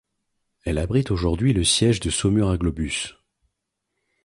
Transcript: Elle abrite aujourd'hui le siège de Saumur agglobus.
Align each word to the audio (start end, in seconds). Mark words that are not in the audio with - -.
Elle 0.63 0.79
abrite 0.79 1.11
aujourd'hui 1.11 1.53
le 1.53 1.63
siège 1.63 1.99
de 1.99 2.09
Saumur 2.09 2.49
agglobus. 2.49 3.13